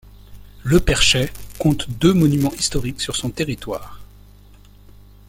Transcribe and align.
Le 0.63 0.79
Perchay 0.79 1.31
compte 1.59 1.87
deux 1.87 2.11
monuments 2.11 2.53
historiques 2.55 3.01
sur 3.01 3.15
son 3.15 3.29
territoire. 3.29 3.99